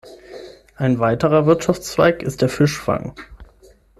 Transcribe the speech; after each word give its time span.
Ein 0.77 0.97
weiterer 0.97 1.45
Wirtschaftszweig 1.45 2.23
ist 2.23 2.41
der 2.41 2.49
Fischfang. 2.49 3.13